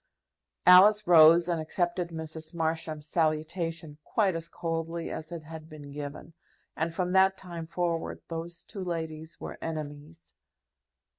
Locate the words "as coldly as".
4.35-5.31